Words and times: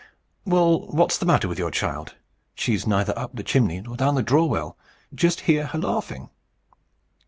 "Well, 0.45 0.87
what's 0.87 1.19
the 1.19 1.27
matter 1.27 1.47
with 1.47 1.59
your 1.59 1.69
child? 1.69 2.15
She's 2.55 2.87
neither 2.87 3.13
up 3.15 3.35
the 3.35 3.43
chimney 3.43 3.81
nor 3.81 3.95
down 3.95 4.15
the 4.15 4.23
draw 4.23 4.45
well. 4.45 4.75
Just 5.15 5.41
hear 5.41 5.67
her 5.67 5.77
laughing." 5.77 6.31